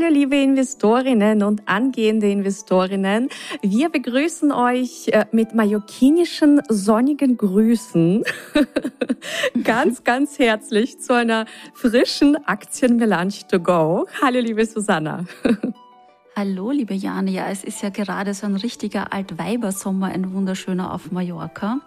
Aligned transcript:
Hallo 0.00 0.14
liebe 0.14 0.36
Investorinnen 0.36 1.42
und 1.42 1.68
angehende 1.68 2.30
Investorinnen. 2.30 3.28
Wir 3.60 3.90
begrüßen 3.90 4.50
euch 4.50 5.08
äh, 5.08 5.26
mit 5.30 5.54
mallorquinischen 5.54 6.62
sonnigen 6.68 7.36
Grüßen 7.36 8.24
ganz, 9.64 10.02
ganz 10.02 10.38
herzlich 10.38 11.00
zu 11.00 11.12
einer 11.12 11.44
frischen 11.74 12.36
Aktienmelange 12.46 13.46
to 13.50 13.60
go. 13.60 14.06
Hallo 14.22 14.40
liebe 14.40 14.64
Susanna. 14.64 15.26
Hallo, 16.36 16.70
liebe 16.70 16.94
Jane. 16.94 17.30
Ja, 17.30 17.48
es 17.50 17.64
ist 17.64 17.82
ja 17.82 17.90
gerade 17.90 18.32
so 18.32 18.46
ein 18.46 18.56
richtiger 18.56 19.12
Altweibersommer, 19.12 20.06
ein 20.06 20.32
wunderschöner 20.32 20.94
auf 20.94 21.12
Mallorca. 21.12 21.80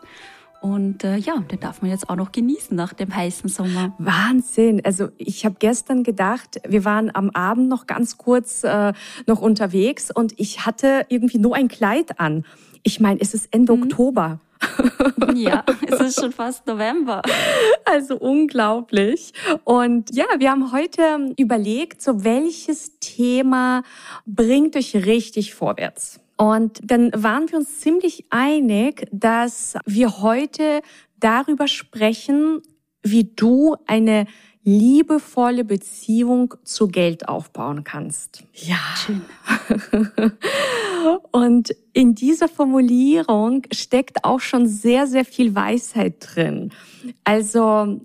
Und 0.63 1.03
äh, 1.03 1.17
ja, 1.17 1.40
den 1.40 1.59
darf 1.59 1.81
man 1.81 1.91
jetzt 1.91 2.09
auch 2.09 2.16
noch 2.16 2.31
genießen 2.31 2.73
nach 2.73 2.94
dem 2.94 3.13
heißen 3.13 3.49
Sommer. 3.49 3.94
Wahnsinn. 3.98 4.80
Also 4.86 5.09
ich 5.17 5.44
habe 5.44 5.58
gestern 5.59 6.03
gedacht, 6.03 6.62
wir 6.66 6.86
waren 6.86 7.13
am 7.13 7.31
Abend 7.31 7.67
noch 7.67 7.86
ganz 7.86 8.17
kurz 8.17 8.63
äh, 8.63 8.94
noch 9.27 9.41
unterwegs 9.41 10.09
und 10.09 10.39
ich 10.39 10.66
hatte 10.66 11.05
irgendwie 11.09 11.38
nur 11.38 11.53
ein 11.53 11.67
Kleid 11.67 12.17
an. 12.17 12.45
Ich 12.81 13.02
meine, 13.02 13.19
es 13.19 13.34
ist 13.34 13.50
Ende 13.52 13.75
mhm. 13.75 13.84
Oktober. 13.84 14.39
Ja, 15.36 15.64
es 15.88 16.00
ist 16.00 16.22
schon 16.22 16.31
fast 16.31 16.67
November. 16.67 17.22
Also 17.86 18.16
unglaublich. 18.17 19.34
Und 19.64 20.16
ja, 20.16 20.25
wir 20.38 20.52
haben 20.52 20.72
heute 20.72 21.34
überlegt, 21.38 22.02
so 22.02 22.23
welches 22.23 23.00
Thema 23.00 23.84
bringt 24.25 24.75
euch 24.75 24.95
richtig 24.95 25.53
vorwärts. 25.53 26.22
Und 26.38 26.80
dann 26.84 27.12
waren 27.16 27.50
wir 27.50 27.59
uns 27.59 27.80
ziemlich 27.80 28.26
einig, 28.30 29.08
dass 29.12 29.76
wir 29.86 30.22
heute 30.22 30.81
darüber 31.20 31.67
sprechen, 31.67 32.62
wie 33.03 33.25
du 33.36 33.75
eine 33.86 34.25
liebevolle 34.64 35.66
Beziehung 35.66 36.53
zu 36.64 36.88
Geld 36.88 37.28
aufbauen 37.28 37.84
kannst. 37.84 38.44
Ja. 38.53 38.78
Schön. 38.95 39.22
Und 41.31 41.75
in 41.92 42.16
dieser 42.16 42.47
Formulierung 42.47 43.64
steckt 43.73 44.23
auch 44.23 44.40
schon 44.40 44.68
sehr, 44.68 45.06
sehr 45.06 45.25
viel 45.25 45.53
Weisheit 45.53 46.16
drin. 46.20 46.72
Also 47.25 48.00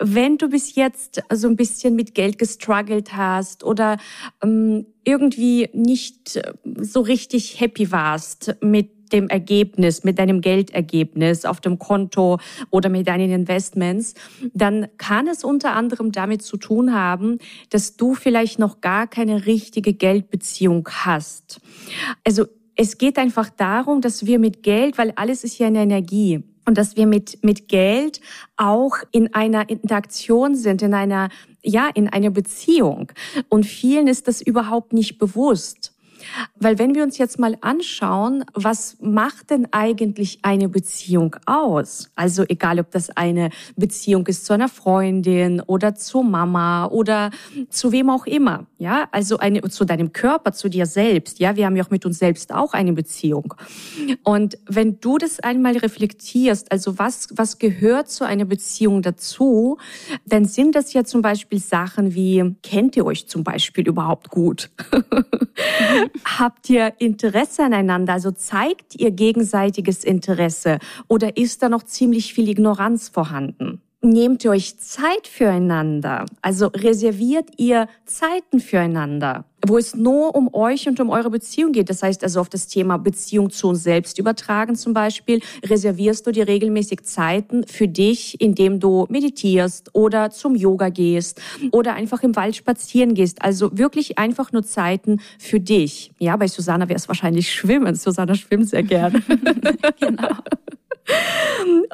wenn 0.00 0.36
du 0.36 0.48
bis 0.48 0.74
jetzt 0.74 1.22
so 1.32 1.48
ein 1.48 1.56
bisschen 1.56 1.94
mit 1.96 2.14
Geld 2.14 2.38
gestruggelt 2.38 3.16
hast 3.16 3.64
oder 3.64 3.96
ähm, 4.42 4.86
irgendwie 5.04 5.68
nicht 5.72 6.36
äh, 6.36 6.52
so 6.80 7.00
richtig 7.00 7.60
happy 7.60 7.92
warst 7.92 8.56
mit 8.60 9.12
dem 9.12 9.28
Ergebnis, 9.28 10.02
mit 10.02 10.18
deinem 10.18 10.40
Geldergebnis 10.40 11.44
auf 11.44 11.60
dem 11.60 11.78
Konto 11.78 12.38
oder 12.70 12.88
mit 12.88 13.06
deinen 13.06 13.30
Investments, 13.30 14.14
dann 14.52 14.88
kann 14.98 15.28
es 15.28 15.44
unter 15.44 15.74
anderem 15.74 16.10
damit 16.10 16.42
zu 16.42 16.56
tun 16.56 16.92
haben, 16.92 17.38
dass 17.70 17.96
du 17.96 18.14
vielleicht 18.14 18.58
noch 18.58 18.80
gar 18.80 19.06
keine 19.06 19.46
richtige 19.46 19.92
Geldbeziehung 19.92 20.88
hast. 20.90 21.60
Also 22.24 22.46
es 22.76 22.98
geht 22.98 23.18
einfach 23.18 23.50
darum, 23.50 24.00
dass 24.00 24.26
wir 24.26 24.38
mit 24.38 24.62
Geld, 24.62 24.98
weil 24.98 25.12
alles 25.14 25.44
ist 25.44 25.58
ja 25.58 25.68
eine 25.68 25.82
Energie, 25.82 26.42
und 26.66 26.78
dass 26.78 26.96
wir 26.96 27.06
mit, 27.06 27.42
mit 27.42 27.68
Geld 27.68 28.20
auch 28.56 28.96
in 29.10 29.34
einer 29.34 29.68
Interaktion 29.68 30.54
sind, 30.54 30.82
in 30.82 30.94
einer, 30.94 31.28
ja, 31.62 31.88
in 31.94 32.08
einer 32.08 32.30
Beziehung. 32.30 33.12
Und 33.48 33.64
vielen 33.64 34.06
ist 34.06 34.28
das 34.28 34.40
überhaupt 34.40 34.92
nicht 34.92 35.18
bewusst. 35.18 35.93
Weil 36.56 36.78
wenn 36.78 36.94
wir 36.94 37.02
uns 37.02 37.18
jetzt 37.18 37.38
mal 37.38 37.56
anschauen, 37.60 38.44
was 38.54 38.96
macht 39.00 39.50
denn 39.50 39.68
eigentlich 39.72 40.38
eine 40.42 40.68
Beziehung 40.68 41.36
aus? 41.46 42.10
Also 42.14 42.44
egal, 42.48 42.80
ob 42.80 42.90
das 42.90 43.10
eine 43.10 43.50
Beziehung 43.76 44.26
ist 44.26 44.46
zu 44.46 44.52
einer 44.52 44.68
Freundin 44.68 45.60
oder 45.60 45.94
zu 45.94 46.22
Mama 46.22 46.86
oder 46.86 47.30
zu 47.68 47.92
wem 47.92 48.10
auch 48.10 48.26
immer. 48.26 48.66
Ja, 48.78 49.08
also 49.12 49.38
eine, 49.38 49.62
zu 49.62 49.84
deinem 49.84 50.12
Körper, 50.12 50.52
zu 50.52 50.68
dir 50.68 50.86
selbst. 50.86 51.38
Ja, 51.38 51.56
wir 51.56 51.66
haben 51.66 51.76
ja 51.76 51.84
auch 51.84 51.90
mit 51.90 52.04
uns 52.06 52.18
selbst 52.18 52.52
auch 52.52 52.72
eine 52.72 52.92
Beziehung. 52.92 53.54
Und 54.22 54.58
wenn 54.66 55.00
du 55.00 55.18
das 55.18 55.40
einmal 55.40 55.76
reflektierst, 55.76 56.70
also 56.72 56.98
was, 56.98 57.28
was 57.34 57.58
gehört 57.58 58.10
zu 58.10 58.24
einer 58.24 58.44
Beziehung 58.44 59.02
dazu, 59.02 59.78
dann 60.26 60.44
sind 60.44 60.74
das 60.74 60.92
ja 60.92 61.04
zum 61.04 61.22
Beispiel 61.22 61.58
Sachen 61.58 62.14
wie, 62.14 62.54
kennt 62.62 62.96
ihr 62.96 63.06
euch 63.06 63.28
zum 63.28 63.44
Beispiel 63.44 63.86
überhaupt 63.86 64.30
gut? 64.30 64.70
Habt 66.24 66.70
ihr 66.70 66.94
Interesse 66.98 67.64
aneinander? 67.64 68.12
Also 68.12 68.30
zeigt 68.30 68.94
ihr 68.94 69.10
gegenseitiges 69.10 70.04
Interesse? 70.04 70.78
Oder 71.08 71.36
ist 71.36 71.62
da 71.62 71.68
noch 71.68 71.82
ziemlich 71.82 72.34
viel 72.34 72.48
Ignoranz 72.48 73.08
vorhanden? 73.08 73.80
Nehmt 74.04 74.44
ihr 74.44 74.50
euch 74.50 74.78
Zeit 74.78 75.26
füreinander? 75.26 76.26
Also 76.42 76.66
reserviert 76.66 77.48
ihr 77.56 77.88
Zeiten 78.04 78.60
füreinander? 78.60 79.46
wo 79.66 79.78
es 79.78 79.94
nur 79.94 80.34
um 80.34 80.52
euch 80.52 80.86
und 80.88 81.00
um 81.00 81.08
eure 81.08 81.30
Beziehung 81.30 81.72
geht. 81.72 81.88
Das 81.88 82.02
heißt 82.02 82.22
also 82.22 82.40
auf 82.40 82.50
das 82.50 82.66
Thema 82.66 82.98
Beziehung 82.98 83.48
zu 83.48 83.68
uns 83.68 83.82
selbst 83.82 84.18
übertragen 84.18 84.76
zum 84.76 84.92
Beispiel, 84.92 85.40
reservierst 85.64 86.26
du 86.26 86.32
dir 86.32 86.46
regelmäßig 86.46 87.04
Zeiten 87.04 87.66
für 87.66 87.88
dich, 87.88 88.38
indem 88.42 88.78
du 88.78 89.06
meditierst 89.08 89.94
oder 89.94 90.30
zum 90.30 90.54
Yoga 90.54 90.90
gehst 90.90 91.40
oder 91.70 91.94
einfach 91.94 92.22
im 92.22 92.36
Wald 92.36 92.56
spazieren 92.56 93.14
gehst. 93.14 93.40
Also 93.40 93.70
wirklich 93.72 94.18
einfach 94.18 94.52
nur 94.52 94.64
Zeiten 94.64 95.20
für 95.38 95.60
dich. 95.60 96.12
Ja, 96.18 96.36
bei 96.36 96.46
Susanna 96.46 96.88
wäre 96.88 96.98
es 96.98 97.08
wahrscheinlich 97.08 97.50
Schwimmen. 97.50 97.94
Susanna 97.94 98.34
schwimmt 98.34 98.68
sehr 98.68 98.82
gerne. 98.82 99.22
genau. 99.98 100.36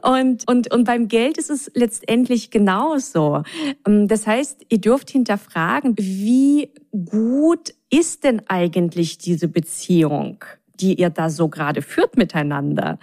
Und, 0.03 0.49
und, 0.49 0.73
und 0.73 0.85
beim 0.85 1.09
Geld 1.09 1.37
ist 1.37 1.51
es 1.51 1.71
letztendlich 1.75 2.51
genauso. 2.51 3.43
Ähm, 3.87 4.09
das 4.09 4.27
heißt, 4.27 4.67
ihr 4.69 4.79
dürft 4.79 5.11
hinterfragen, 5.11 5.95
wie 5.99 6.71
gut 6.93 7.75
ist 7.91 8.25
denn 8.25 8.43
eigentlich 8.49 9.19
diese 9.19 9.49
Beziehung? 9.49 10.45
die 10.81 10.99
ihr 10.99 11.11
da 11.11 11.29
so 11.29 11.49
gerade 11.49 11.83
führt 11.83 12.17
miteinander. 12.17 12.99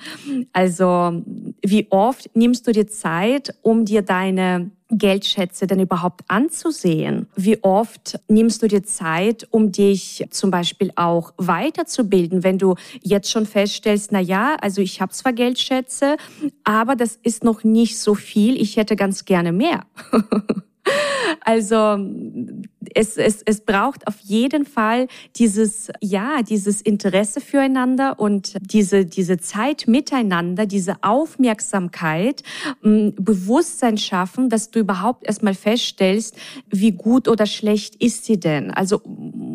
Also 0.51 1.23
wie 1.61 1.85
oft 1.91 2.27
nimmst 2.35 2.65
du 2.65 2.71
dir 2.71 2.87
Zeit, 2.87 3.53
um 3.61 3.85
dir 3.85 4.01
deine 4.01 4.71
Geldschätze 4.89 5.67
denn 5.67 5.79
überhaupt 5.79 6.21
anzusehen? 6.27 7.27
Wie 7.35 7.61
oft 7.63 8.19
nimmst 8.27 8.63
du 8.63 8.67
dir 8.67 8.83
Zeit, 8.83 9.47
um 9.51 9.71
dich 9.71 10.25
zum 10.29 10.51
Beispiel 10.51 10.91
auch 10.95 11.33
weiterzubilden, 11.37 12.43
wenn 12.43 12.57
du 12.57 12.75
jetzt 13.01 13.31
schon 13.31 13.45
feststellst, 13.45 14.11
na 14.11 14.19
ja, 14.19 14.55
also 14.61 14.81
ich 14.81 15.01
habe 15.01 15.11
zwar 15.11 15.33
Geldschätze, 15.33 16.17
aber 16.63 16.95
das 16.95 17.19
ist 17.21 17.43
noch 17.43 17.63
nicht 17.63 17.99
so 17.99 18.15
viel, 18.15 18.59
ich 18.61 18.77
hätte 18.77 18.95
ganz 18.95 19.25
gerne 19.25 19.51
mehr. 19.51 19.85
Also 21.41 21.97
es, 22.93 23.17
es, 23.17 23.41
es 23.43 23.61
braucht 23.61 24.07
auf 24.07 24.19
jeden 24.21 24.65
Fall 24.65 25.07
dieses, 25.35 25.89
ja, 26.01 26.41
dieses 26.41 26.81
Interesse 26.81 27.41
füreinander 27.41 28.19
und 28.19 28.55
diese, 28.61 29.05
diese 29.05 29.37
Zeit 29.37 29.87
miteinander, 29.87 30.65
diese 30.65 31.03
Aufmerksamkeit, 31.03 32.43
Bewusstsein 32.81 33.97
schaffen, 33.97 34.49
dass 34.49 34.71
du 34.71 34.79
überhaupt 34.79 35.25
erstmal 35.25 35.53
feststellst, 35.53 36.35
wie 36.69 36.91
gut 36.91 37.27
oder 37.27 37.45
schlecht 37.45 37.95
ist 37.95 38.25
sie 38.25 38.39
denn. 38.39 38.71
Also 38.71 39.01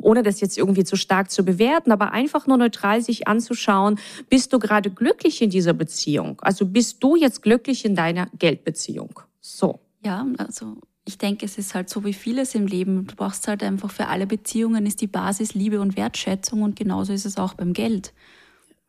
ohne 0.03 0.23
das 0.23 0.41
jetzt 0.41 0.59
irgendwie 0.59 0.85
zu 0.85 0.97
stark 0.97 1.31
zu 1.31 1.45
bewerten, 1.45 1.93
aber 1.93 2.13
einfach 2.13 2.47
nur 2.47 2.57
neutral 2.57 3.03
sich 3.03 3.29
anzuschauen, 3.29 3.99
bist 4.29 4.53
du 4.53 4.59
gerade 4.59 4.91
glücklich 4.91 5.43
in 5.43 5.51
dieser 5.51 5.73
Beziehung? 5.73 6.41
Also 6.43 6.67
bist 6.67 7.03
du 7.03 7.17
jetzt 7.17 7.43
glücklich 7.43 7.85
in 7.85 7.95
deiner 7.95 8.27
Geldbeziehung? 8.39 9.21
So. 9.41 9.81
Ja, 10.05 10.27
also 10.39 10.77
ich 11.05 11.19
denke, 11.19 11.45
es 11.47 11.59
ist 11.59 11.75
halt 11.75 11.89
so 11.89 12.05
wie 12.05 12.13
vieles 12.13 12.55
im 12.55 12.67
Leben. 12.67 13.07
Du 13.07 13.17
brauchst 13.17 13.49
halt 13.49 13.63
einfach 13.63 13.91
für 13.91 14.07
alle 14.07 14.27
Beziehungen 14.27 14.87
ist 14.87 15.01
die 15.01 15.09
Basis 15.09 15.55
Liebe 15.55 15.81
und 15.81 15.97
Wertschätzung 15.97 16.63
und 16.63 16.77
genauso 16.77 17.13
ist 17.13 17.27
es 17.27 17.39
auch 17.39 17.55
beim 17.55 17.73
Geld. 17.73 18.13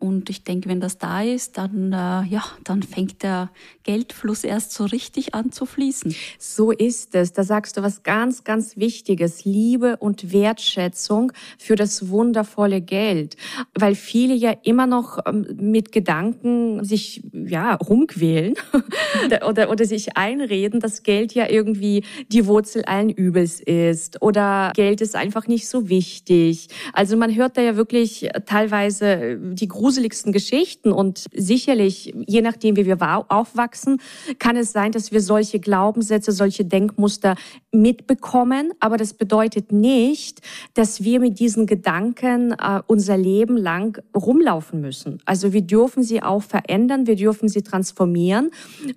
Und 0.03 0.29
ich 0.29 0.43
denke, 0.43 0.67
wenn 0.67 0.81
das 0.81 0.97
da 0.97 1.21
ist, 1.21 1.57
dann, 1.57 1.93
äh, 1.93 2.27
ja, 2.27 2.43
dann 2.65 2.83
fängt 2.83 3.23
der 3.23 3.49
Geldfluss 3.83 4.43
erst 4.43 4.73
so 4.73 4.83
richtig 4.83 5.33
an 5.33 5.53
zu 5.53 5.65
fließen. 5.65 6.13
So 6.37 6.71
ist 6.71 7.15
es. 7.15 7.31
Da 7.31 7.45
sagst 7.45 7.77
du 7.77 7.83
was 7.83 8.03
ganz, 8.03 8.43
ganz 8.43 8.75
Wichtiges. 8.75 9.45
Liebe 9.45 9.95
und 9.95 10.33
Wertschätzung 10.33 11.31
für 11.57 11.77
das 11.77 12.09
wundervolle 12.09 12.81
Geld. 12.81 13.37
Weil 13.75 13.95
viele 13.95 14.33
ja 14.33 14.53
immer 14.63 14.87
noch 14.87 15.19
ähm, 15.25 15.47
mit 15.61 15.93
Gedanken 15.93 16.83
sich, 16.83 17.23
ja, 17.31 17.75
rumquälen 17.75 18.55
oder, 19.47 19.69
oder 19.69 19.85
sich 19.85 20.17
einreden, 20.17 20.81
dass 20.81 21.03
Geld 21.03 21.33
ja 21.33 21.49
irgendwie 21.49 22.03
die 22.27 22.45
Wurzel 22.45 22.83
allen 22.83 23.09
Übels 23.09 23.61
ist 23.61 24.21
oder 24.21 24.73
Geld 24.75 24.99
ist 24.99 25.15
einfach 25.15 25.47
nicht 25.47 25.69
so 25.69 25.87
wichtig. 25.87 26.67
Also 26.91 27.15
man 27.15 27.33
hört 27.33 27.55
da 27.55 27.61
ja 27.61 27.77
wirklich 27.77 28.27
teilweise 28.45 29.37
die 29.39 29.69
Grusel 29.69 29.92
gruseligsten 29.93 30.31
Geschichten 30.33 30.91
und 30.91 31.25
sicherlich, 31.35 32.15
je 32.25 32.41
nachdem, 32.41 32.75
wie 32.77 32.87
wir 32.87 32.97
aufwachsen, 33.29 34.01
kann 34.39 34.55
es 34.55 34.71
sein, 34.71 34.91
dass 34.91 35.11
wir 35.11 35.21
solche 35.21 35.59
Glaubenssätze, 35.59 36.31
solche 36.31 36.65
Denkmuster 36.65 37.35
mitbekommen. 37.71 38.71
Aber 38.79 38.97
das 38.97 39.13
bedeutet 39.13 39.71
nicht, 39.71 40.41
dass 40.73 41.03
wir 41.03 41.19
mit 41.19 41.39
diesen 41.39 41.67
Gedanken 41.67 42.53
äh, 42.53 42.81
unser 42.87 43.17
Leben 43.17 43.55
lang 43.55 44.01
rumlaufen 44.15 44.81
müssen. 44.81 45.19
Also 45.25 45.53
wir 45.53 45.61
dürfen 45.61 46.01
sie 46.01 46.23
auch 46.23 46.41
verändern, 46.41 47.05
wir 47.05 47.15
dürfen 47.15 47.49
sie 47.49 47.61
transformieren. 47.61 48.49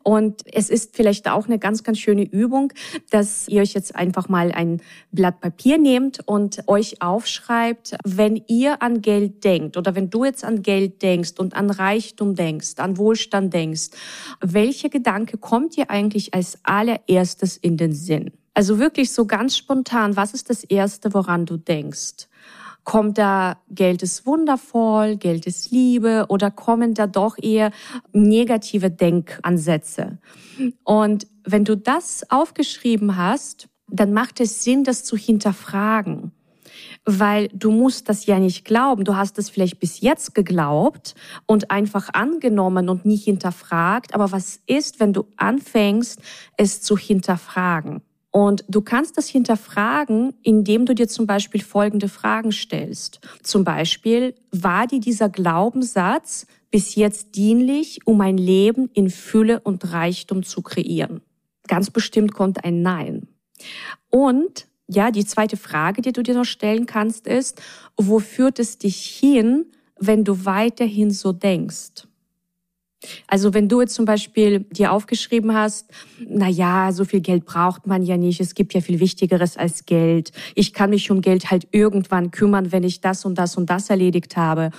Und 0.02 0.42
es 0.50 0.70
ist 0.70 0.96
vielleicht 0.96 1.28
auch 1.28 1.46
eine 1.46 1.58
ganz, 1.58 1.82
ganz 1.82 1.99
schöne 1.99 2.22
Übung, 2.22 2.72
dass 3.10 3.49
ihr 3.49 3.60
euch 3.60 3.75
jetzt 3.75 3.96
einfach 3.96 4.31
mal 4.31 4.50
ein 4.52 4.81
Blatt 5.12 5.40
Papier 5.40 5.76
nehmt 5.76 6.20
und 6.26 6.62
euch 6.69 7.02
aufschreibt, 7.02 7.96
wenn 8.04 8.42
ihr 8.46 8.81
an 8.82 9.02
Geld 9.02 9.44
denkt 9.44 9.76
oder 9.76 9.94
wenn 9.94 10.08
du 10.08 10.25
jetzt 10.25 10.44
an 10.44 10.62
Geld 10.62 10.86
denkst 10.88 11.35
und 11.38 11.55
an 11.55 11.71
Reichtum 11.71 12.35
denkst, 12.35 12.75
an 12.79 12.99
Wohlstand 12.99 13.53
denkst, 13.53 13.91
welcher 14.41 14.88
Gedanke 14.88 15.38
kommt 15.38 15.77
dir 15.77 15.91
eigentlich 15.91 16.35
als 16.35 16.59
allererstes 16.62 17.56
in 17.56 17.77
den 17.77 17.93
Sinn? 17.93 18.33
Also 18.55 18.79
wirklich 18.79 19.12
so 19.12 19.27
ganz 19.27 19.56
spontan, 19.56 20.17
was 20.17 20.33
ist 20.33 20.49
das 20.49 20.65
Erste, 20.65 21.12
woran 21.12 21.44
du 21.44 21.56
denkst? 21.56 22.29
Kommt 22.85 23.19
da 23.19 23.59
Geld 23.69 24.03
ist 24.03 24.27
wundervoll, 24.27 25.17
Geld 25.17 25.47
ist 25.47 25.73
Liebe 25.73 26.27
oder 26.29 26.50
kommen 26.53 26.94
da 26.94 27.06
doch 27.06 27.37
eher 27.37 27.73
negative 28.12 28.91
Denkansätze? 28.91 30.19
Und 30.85 31.27
wenn 31.44 31.65
du 31.65 31.77
das 31.77 32.31
aufgeschrieben 32.31 33.17
hast, 33.17 33.69
dann 33.88 34.12
macht 34.12 34.41
es 34.41 34.65
Sinn, 34.65 34.85
das 34.85 35.05
zu 35.05 35.17
hinterfragen. 35.17 36.33
Weil 37.06 37.49
du 37.53 37.70
musst 37.70 38.08
das 38.08 38.26
ja 38.26 38.38
nicht 38.38 38.64
glauben. 38.64 39.05
Du 39.05 39.17
hast 39.17 39.38
es 39.38 39.49
vielleicht 39.49 39.79
bis 39.79 40.00
jetzt 40.00 40.35
geglaubt 40.35 41.14
und 41.47 41.70
einfach 41.70 42.08
angenommen 42.12 42.88
und 42.88 43.06
nie 43.06 43.17
hinterfragt. 43.17 44.12
Aber 44.14 44.32
was 44.32 44.61
ist, 44.67 44.99
wenn 44.99 45.12
du 45.12 45.26
anfängst, 45.37 46.20
es 46.56 46.82
zu 46.82 46.99
hinterfragen? 46.99 48.03
Und 48.37 48.64
du 48.69 48.82
kannst 48.82 49.17
das 49.17 49.29
hinterfragen, 49.29 50.35
indem 50.43 50.85
du 50.85 50.94
dir 50.94 51.08
zum 51.08 51.26
Beispiel 51.26 51.62
folgende 51.62 52.08
Fragen 52.08 52.53
stellst. 52.53 53.20
Zum 53.43 53.64
Beispiel, 53.64 54.35
war 54.50 54.87
dir 54.87 55.00
dieser 55.00 55.31
Glaubenssatz 55.31 56.47
bis 56.70 56.97
jetzt 56.97 57.35
dienlich, 57.37 58.00
um 58.05 58.20
ein 58.20 58.37
Leben 58.37 58.91
in 58.93 59.09
Fülle 59.09 59.61
und 59.61 59.91
Reichtum 59.91 60.43
zu 60.43 60.61
kreieren? 60.61 61.23
Ganz 61.67 61.91
bestimmt 61.91 62.35
kommt 62.35 62.62
ein 62.62 62.82
Nein. 62.82 63.29
Und 64.11 64.67
ja, 64.88 65.11
die 65.11 65.25
zweite 65.25 65.56
Frage, 65.56 66.03
die 66.03 66.12
du 66.12 66.23
dir 66.23 66.35
noch 66.35 66.44
stellen 66.44 66.87
kannst, 66.87 67.27
ist, 67.27 67.61
wo 67.97 68.19
führt 68.21 68.59
es 68.59 68.79
dich 68.79 68.97
hin, 68.97 69.67
wenn 69.99 70.25
du 70.25 70.44
weiterhin 70.44 71.11
so 71.11 71.33
denkst? 71.33 72.06
Also 73.27 73.55
wenn 73.55 73.69
du 73.69 73.81
jetzt 73.81 73.94
zum 73.94 74.05
Beispiel 74.05 74.61
dir 74.61 74.93
aufgeschrieben 74.93 75.55
hast, 75.55 75.91
na 76.27 76.49
ja, 76.49 76.93
so 76.93 77.05
viel 77.05 77.21
Geld 77.21 77.44
braucht 77.44 77.87
man 77.87 78.03
ja 78.03 78.17
nicht, 78.17 78.41
es 78.41 78.55
gibt 78.55 78.75
ja 78.75 78.81
viel 78.81 79.00
Wichtigeres 79.00 79.56
als 79.56 79.87
Geld. 79.87 80.33
Ich 80.55 80.73
kann 80.73 80.91
mich 80.91 81.11
um 81.11 81.21
Geld 81.21 81.50
halt 81.50 81.69
irgendwann 81.73 82.31
kümmern, 82.31 82.73
wenn 82.73 82.85
ich 82.85 83.00
das 83.00 83.25
und 83.25 83.37
das 83.37 83.56
und 83.56 83.71
das 83.71 83.91
erledigt 83.91 84.37
habe. 84.37 84.71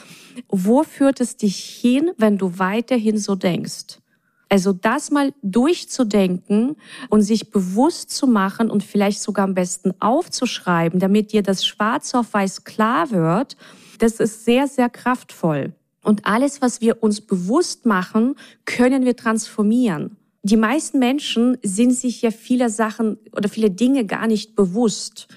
Wo 0.49 0.83
führt 0.83 1.21
es 1.21 1.37
dich 1.37 1.57
hin, 1.57 2.11
wenn 2.17 2.37
du 2.37 2.59
weiterhin 2.59 3.17
so 3.17 3.35
denkst? 3.35 3.99
Also 4.49 4.73
das 4.73 5.11
mal 5.11 5.33
durchzudenken 5.41 6.77
und 7.09 7.21
sich 7.21 7.51
bewusst 7.51 8.11
zu 8.11 8.27
machen 8.27 8.69
und 8.69 8.83
vielleicht 8.83 9.21
sogar 9.21 9.45
am 9.45 9.53
besten 9.53 9.93
aufzuschreiben, 9.99 10.99
damit 10.99 11.33
dir 11.33 11.43
das 11.43 11.65
schwarz 11.65 12.13
auf 12.13 12.33
weiß 12.33 12.63
klar 12.63 13.11
wird, 13.11 13.57
das 13.99 14.19
ist 14.19 14.45
sehr, 14.45 14.67
sehr 14.67 14.89
kraftvoll. 14.89 15.73
Und 16.03 16.25
alles, 16.25 16.61
was 16.61 16.79
wir 16.79 17.03
uns 17.03 17.19
bewusst 17.19 17.85
machen, 17.85 18.35
können 18.63 19.03
wir 19.03 19.15
transformieren. 19.15 20.15
Die 20.43 20.55
meisten 20.55 20.99
Menschen 20.99 21.57
sind 21.61 21.91
sich 21.91 22.21
ja 22.21 22.31
vieler 22.31 22.69
Sachen 22.69 23.17
oder 23.33 23.49
viele 23.49 23.69
Dinge 23.69 24.05
gar 24.05 24.27
nicht 24.27 24.55
bewusst. 24.55 25.27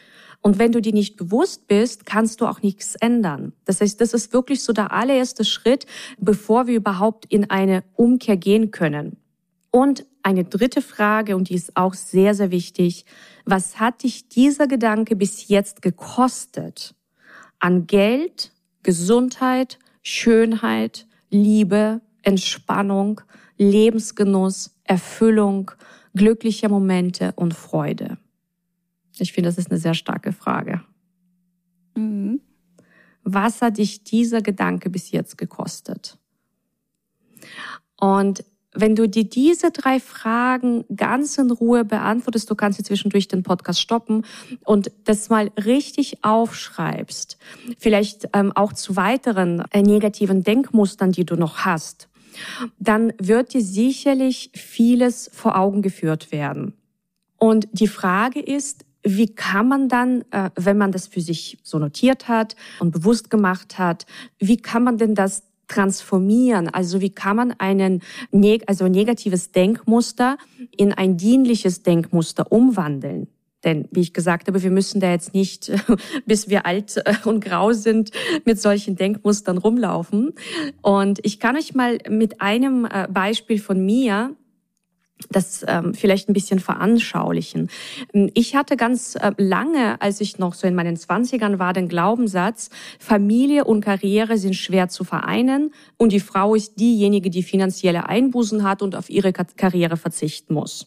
Und 0.43 0.59
wenn 0.59 0.73
du 0.73 0.81
dir 0.81 0.93
nicht 0.93 1.17
bewusst 1.17 1.67
bist, 1.67 2.07
kannst 2.07 2.41
du 2.41 2.47
auch 2.47 2.63
nichts 2.63 2.95
ändern. 2.95 3.53
Das 3.67 3.81
heißt, 3.81 4.01
das 4.01 4.15
ist 4.15 4.33
wirklich 4.33 4.63
so 4.63 4.73
der 4.73 4.93
allererste 4.93 5.45
Schritt, 5.45 5.87
bevor 6.19 6.67
wir 6.67 6.77
überhaupt 6.77 7.27
in 7.27 7.51
eine 7.51 7.85
Umkehr 7.95 8.37
gehen 8.37 8.71
können. 8.71 9.17
Und 9.71 10.07
eine 10.23 10.45
dritte 10.45 10.83
Frage, 10.83 11.37
und 11.37 11.49
die 11.49 11.55
ist 11.55 11.77
auch 11.77 11.95
sehr, 11.95 12.35
sehr 12.35 12.51
wichtig. 12.51 13.05
Was 13.45 13.79
hat 13.79 14.03
dich 14.03 14.29
dieser 14.29 14.67
Gedanke 14.67 15.17
bis 15.17 15.49
jetzt 15.49 15.83
gekostet? 15.83 16.95
An 17.59 17.87
Geld, 17.87 18.53
Gesundheit, 18.83 19.79
Schönheit, 20.03 21.07
Liebe, 21.31 22.01
Entspannung, 22.23 23.21
Lebensgenuss, 23.59 24.75
Erfüllung, 24.85 25.71
glückliche 26.15 26.69
Momente 26.69 27.33
und 27.37 27.55
Freude. 27.55 28.19
Ich 29.21 29.33
finde, 29.33 29.49
das 29.49 29.59
ist 29.59 29.71
eine 29.71 29.81
sehr 29.81 29.95
starke 29.95 30.33
Frage. 30.33 30.83
Mhm. 31.97 32.41
Was 33.23 33.63
hat 33.63 33.79
dich 33.79 34.03
dieser 34.05 34.43
Gedanke 34.43 34.91
bis 34.91 35.11
jetzt 35.11 35.37
gekostet? 35.37 36.19
Und 37.97 38.45
wenn 38.73 38.95
du 38.95 39.09
dir 39.09 39.25
diese 39.25 39.73
drei 39.73 39.99
Fragen 39.99 40.85
ganz 40.95 41.37
in 41.39 41.51
Ruhe 41.51 41.85
beantwortest, 41.85 42.51
du 42.51 42.55
kannst 42.55 42.79
dir 42.79 42.85
zwischendurch 42.85 43.27
den 43.27 43.43
Podcast 43.43 43.81
stoppen 43.81 44.25
und 44.65 44.93
das 45.05 45.29
mal 45.29 45.51
richtig 45.57 46.25
aufschreibst, 46.25 47.37
vielleicht 47.79 48.29
ähm, 48.33 48.53
auch 48.55 48.73
zu 48.73 48.97
weiteren 48.97 49.65
äh, 49.73 49.83
negativen 49.83 50.45
Denkmustern, 50.45 51.13
die 51.13 51.25
du 51.25 51.35
noch 51.35 51.59
hast, 51.65 52.09
dann 52.79 53.13
wird 53.19 53.55
dir 53.55 53.63
sicherlich 53.63 54.51
vieles 54.55 55.31
vor 55.33 55.59
Augen 55.59 55.83
geführt 55.83 56.31
werden. 56.31 56.75
Und 57.39 57.69
die 57.73 57.89
Frage 57.89 58.41
ist, 58.41 58.85
wie 59.03 59.35
kann 59.35 59.69
man 59.69 59.89
dann, 59.89 60.25
äh, 60.31 60.51
wenn 60.57 60.79
man 60.79 60.93
das 60.93 61.07
für 61.07 61.21
sich 61.21 61.59
so 61.63 61.79
notiert 61.79 62.29
hat 62.29 62.57
und 62.81 62.93
bewusst 62.93 63.31
gemacht 63.31 63.79
hat, 63.79 64.07
wie 64.39 64.57
kann 64.57 64.85
man 64.85 64.99
denn 64.99 65.15
das 65.15 65.45
transformieren? 65.69 66.69
Also 66.69 67.01
wie 67.01 67.11
kann 67.11 67.37
man 67.37 67.53
einen, 67.59 68.03
also 68.67 68.89
negatives 68.89 69.53
Denkmuster 69.53 70.37
in 70.77 70.93
ein 70.93 71.17
dienliches 71.17 71.83
Denkmuster 71.83 72.51
umwandeln? 72.51 73.29
Denn, 73.65 73.89
wie 73.91 74.01
ich 74.01 74.15
gesagt 74.15 74.49
habe, 74.49 74.63
wir 74.63 74.71
müssen 74.71 75.01
da 75.01 75.11
jetzt 75.11 75.35
nicht, 75.35 75.71
bis 76.27 76.49
wir 76.49 76.67
alt 76.67 76.97
äh, 77.05 77.15
und 77.25 77.45
grau 77.45 77.73
sind, 77.73 78.11
mit 78.45 78.61
solchen 78.61 78.97
Denkmustern 78.97 79.59
rumlaufen. 79.59 80.33
Und 80.83 81.21
ich 81.23 81.41
kann 81.41 81.57
euch 81.57 81.75
mal 81.75 81.99
mit 82.09 82.41
einem 82.41 82.87
äh, 82.87 83.07
Beispiel 83.09 83.59
von 83.59 83.85
mir 83.85 84.35
das 85.29 85.65
ähm, 85.67 85.95
vielleicht 85.95 86.29
ein 86.29 86.33
bisschen 86.33 86.59
veranschaulichen. 86.59 87.69
Ähm, 88.13 88.31
ich 88.35 88.57
hatte 88.57 88.77
ganz 88.77 89.15
äh, 89.17 89.33
lange, 89.37 90.01
als 90.01 90.21
ich 90.21 90.39
noch 90.39 90.55
so 90.55 90.67
in 90.67 90.75
meinen 90.75 90.97
Zwanzigern 90.97 91.59
war, 91.59 91.73
den 91.73 91.89
Glaubenssatz, 91.89 92.71
Familie 92.99 93.65
und 93.65 93.85
Karriere 93.85 94.39
sind 94.39 94.55
schwer 94.55 94.89
zu 94.89 95.05
vereinen 95.05 95.73
und 95.97 96.13
die 96.13 96.21
Frau 96.21 96.55
ist 96.55 96.81
diejenige, 96.81 97.31
die 97.31 97.43
finanzielle 97.43 98.09
Einbußen 98.09 98.63
hat 98.63 98.83
und 98.83 98.97
auf 98.97 99.11
ihre 99.11 99.33
Karriere 99.33 99.97
verzichten 99.97 100.55
muss. 100.55 100.87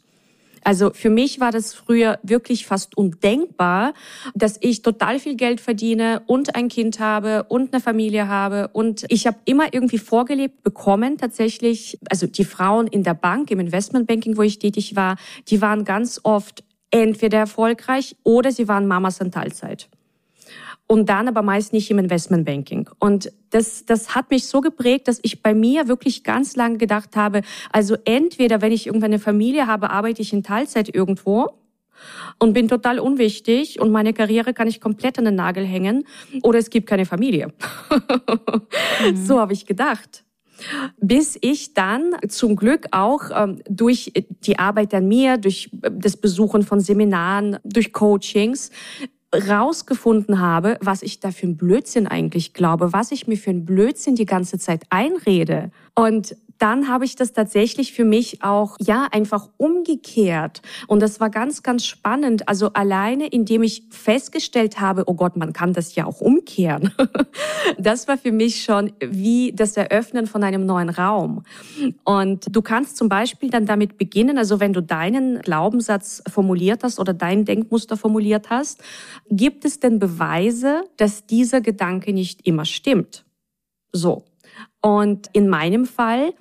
Also 0.63 0.91
für 0.93 1.10
mich 1.10 1.39
war 1.39 1.51
das 1.51 1.74
früher 1.74 2.20
wirklich 2.24 2.65
fast 2.65 2.98
undenkbar, 2.98 3.93
dass 4.34 4.58
ich 4.62 4.82
total 4.82 5.20
viel 5.20 5.36
Geld 5.36 5.62
verdiene 5.62 6.22
und 6.25 6.55
ein 6.55 6.67
Kind 6.67 7.00
habe 7.00 7.43
und 7.50 7.74
eine 7.74 7.82
Familie 7.82 8.27
habe. 8.27 8.70
Und 8.74 9.05
ich 9.10 9.27
habe 9.27 9.38
immer 9.46 9.74
irgendwie 9.74 9.98
vorgelebt 9.98 10.63
bekommen, 10.63 11.17
tatsächlich, 11.17 12.00
also 12.10 12.27
die 12.27 12.46
Frauen 12.46 12.88
in 12.88 13.03
der 13.03 13.13
Bank, 13.13 13.51
im 13.51 13.60
Investmentbanking, 13.60 14.38
wo 14.38 14.41
ich 14.41 14.60
tätig 14.60 14.96
war, 14.96 15.17
die 15.48 15.62
waren 15.62 15.84
ganz 15.84 16.20
oft 16.24 16.63
entweder 16.91 17.39
erfolgreich 17.39 18.15
oder 18.24 18.51
sie 18.51 18.67
waren 18.67 18.88
Mamas 18.88 19.20
in 19.20 19.32
Teilzeit 19.32 19.89
und 20.88 21.10
dann 21.10 21.27
aber 21.27 21.41
meist 21.41 21.74
nicht 21.74 21.89
im 21.91 22.00
Investmentbanking. 22.00 22.89
Und 23.00 23.31
das, 23.50 23.86
das 23.86 24.15
hat 24.15 24.29
mich 24.29 24.48
so 24.48 24.62
geprägt, 24.62 25.07
dass 25.07 25.19
ich 25.24 25.41
bei 25.41 25.53
mir 25.53 25.88
wirklich 25.88 26.24
ganz 26.24 26.55
lange 26.55 26.77
gedacht 26.77 27.15
habe, 27.15 27.41
also 27.72 27.95
entweder, 28.05 28.62
wenn 28.62 28.72
ich 28.72 28.88
irgendwann 28.88 29.12
eine 29.12 29.19
Familie 29.19 29.67
habe, 29.67 29.89
arbeite 29.89 30.22
ich 30.22 30.33
in 30.33 30.43
Teilzeit 30.43 30.93
irgendwo 30.93 31.51
und 32.39 32.53
bin 32.53 32.67
total 32.67 33.00
unwichtig 33.00 33.79
und 33.79 33.91
meine 33.91 34.13
Karriere 34.13 34.53
kann 34.53 34.67
ich 34.67 34.81
komplett 34.81 35.17
an 35.17 35.25
den 35.25 35.36
Nagel 35.36 35.65
hängen 35.65 36.05
oder 36.41 36.60
es 36.60 36.69
gibt 36.69 36.88
keine 36.88 37.05
Familie. 37.05 37.53
mhm. 39.01 39.15
So 39.25 39.39
habe 39.39 39.53
ich 39.53 39.65
gedacht. 39.65 40.24
Bis 40.98 41.38
ich 41.41 41.74
dann 41.74 42.15
zum 42.29 42.55
Glück 42.55 42.88
auch 42.91 43.24
ähm, 43.36 43.62
durch 43.67 44.13
die 44.45 44.60
Arbeit 44.60 44.93
an 44.93 45.07
mir, 45.07 45.38
durch 45.38 45.69
das 45.74 46.15
Besuchen 46.15 46.63
von 46.63 46.79
Seminaren, 46.79 47.57
durch 47.63 47.91
Coachings 47.91 48.69
rausgefunden 49.34 50.40
habe, 50.40 50.78
was 50.82 51.02
ich 51.02 51.20
da 51.20 51.32
für 51.32 51.48
ein 51.48 51.58
Blödsinn 51.58 52.08
eigentlich 52.08 52.54
glaube, 52.54 52.94
was 52.94 53.12
ich 53.12 53.28
mir 53.28 53.38
für 53.38 53.50
ein 53.50 53.66
Blödsinn 53.66 54.16
die 54.16 54.25
ganze 54.25 54.60
Zeit 54.60 54.84
einrede. 54.90 55.72
Und 55.96 56.36
dann 56.57 56.88
habe 56.88 57.05
ich 57.05 57.15
das 57.15 57.33
tatsächlich 57.33 57.93
für 57.93 58.05
mich 58.05 58.43
auch, 58.43 58.77
ja, 58.79 59.07
einfach 59.12 59.50
umgekehrt. 59.57 60.62
Und 60.88 61.01
das 61.01 61.19
war 61.19 61.29
ganz, 61.29 61.63
ganz 61.63 61.86
spannend. 61.86 62.48
Also 62.48 62.72
alleine, 62.74 63.27
indem 63.27 63.63
ich 63.63 63.83
festgestellt 63.89 64.79
habe, 64.79 65.03
oh 65.07 65.13
Gott, 65.13 65.36
man 65.36 65.53
kann 65.53 65.74
das 65.74 65.95
ja 65.95 66.05
auch 66.05 66.22
umkehren. 66.22 66.93
das 67.77 68.07
war 68.07 68.17
für 68.17 68.31
mich 68.31 68.63
schon 68.63 68.93
wie 69.00 69.51
das 69.53 69.75
Eröffnen 69.77 70.27
von 70.27 70.43
einem 70.43 70.65
neuen 70.65 70.89
Raum. 70.89 71.43
Und 72.03 72.55
du 72.55 72.62
kannst 72.62 72.98
zum 72.98 73.10
Beispiel 73.10 73.50
dann 73.50 73.65
damit 73.65 73.98
beginnen, 73.98 74.38
also 74.38 74.60
wenn 74.60 74.74
du 74.74 74.81
deinen 74.81 75.41
Glaubenssatz 75.41 76.24
formuliert 76.27 76.83
hast 76.83 77.00
oder 77.00 77.13
dein 77.13 77.45
Denkmuster 77.45 77.98
formuliert 77.98 78.50
hast, 78.50 78.81
gibt 79.29 79.65
es 79.65 79.79
denn 79.79 80.00
Beweise, 80.00 80.83
dass 80.98 81.25
dieser 81.25 81.62
Gedanke 81.62 82.13
nicht 82.13 82.45
immer 82.48 82.65
stimmt? 82.65 83.25
So. 83.91 84.24
Und 84.86 85.30
in 85.32 85.48
meinem 85.48 85.86
Fall 85.86 86.34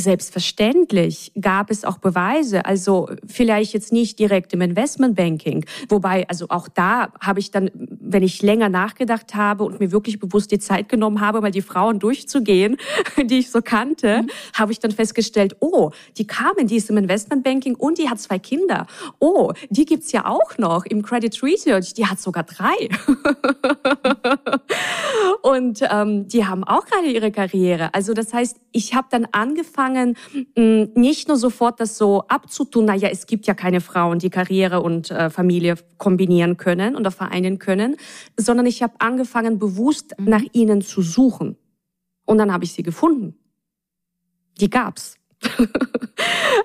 Selbstverständlich 0.00 1.30
gab 1.38 1.70
es 1.70 1.84
auch 1.84 1.98
Beweise, 1.98 2.64
also 2.64 3.10
vielleicht 3.26 3.74
jetzt 3.74 3.92
nicht 3.92 4.18
direkt 4.18 4.54
im 4.54 4.62
Investmentbanking, 4.62 5.66
wobei 5.90 6.26
also 6.26 6.46
auch 6.48 6.68
da 6.68 7.12
habe 7.20 7.38
ich 7.38 7.50
dann, 7.50 7.70
wenn 7.74 8.22
ich 8.22 8.40
länger 8.40 8.70
nachgedacht 8.70 9.34
habe 9.34 9.64
und 9.64 9.78
mir 9.78 9.92
wirklich 9.92 10.18
bewusst 10.18 10.52
die 10.52 10.58
Zeit 10.58 10.88
genommen 10.88 11.20
habe, 11.20 11.42
mal 11.42 11.50
die 11.50 11.60
Frauen 11.60 11.98
durchzugehen, 11.98 12.78
die 13.22 13.40
ich 13.40 13.50
so 13.50 13.60
kannte, 13.60 14.22
mhm. 14.22 14.30
habe 14.54 14.72
ich 14.72 14.78
dann 14.78 14.90
festgestellt, 14.90 15.56
oh, 15.60 15.90
die 16.16 16.26
Carmen, 16.26 16.66
die 16.66 16.76
ist 16.76 16.88
im 16.88 16.96
Investmentbanking 16.96 17.74
und 17.74 17.98
die 17.98 18.08
hat 18.08 18.20
zwei 18.20 18.38
Kinder. 18.38 18.86
Oh, 19.18 19.52
die 19.68 19.84
gibt's 19.84 20.12
ja 20.12 20.24
auch 20.24 20.56
noch 20.56 20.86
im 20.86 21.02
Credit 21.02 21.42
Research, 21.42 21.92
die 21.92 22.06
hat 22.06 22.20
sogar 22.20 22.44
drei. 22.44 22.72
und 25.42 25.82
ähm, 25.90 26.26
die 26.26 26.46
haben 26.46 26.64
auch 26.64 26.86
gerade 26.86 27.08
ihre 27.08 27.30
Karriere. 27.30 27.92
Also 27.92 28.14
das 28.14 28.32
heißt, 28.32 28.56
ich 28.72 28.94
habe 28.94 29.08
dann 29.10 29.26
angefangen 29.32 29.89
angefangen, 29.90 30.16
mm, 30.56 31.00
nicht 31.00 31.28
nur 31.28 31.36
sofort 31.36 31.80
das 31.80 31.96
so 31.96 32.24
abzutun, 32.28 32.86
naja, 32.86 33.08
es 33.10 33.26
gibt 33.26 33.46
ja 33.46 33.54
keine 33.54 33.80
Frauen, 33.80 34.18
die 34.18 34.30
Karriere 34.30 34.80
und 34.80 35.10
äh, 35.10 35.30
Familie 35.30 35.76
kombinieren 35.98 36.56
können 36.56 36.96
oder 36.96 37.10
vereinen 37.10 37.58
können, 37.58 37.96
sondern 38.36 38.66
ich 38.66 38.82
habe 38.82 38.94
angefangen, 38.98 39.58
bewusst 39.58 40.14
mhm. 40.18 40.24
nach 40.26 40.42
ihnen 40.52 40.82
zu 40.82 41.02
suchen. 41.02 41.56
Und 42.24 42.38
dann 42.38 42.52
habe 42.52 42.64
ich 42.64 42.72
sie 42.72 42.82
gefunden. 42.82 43.34
Die 44.60 44.70
gab's. 44.70 45.16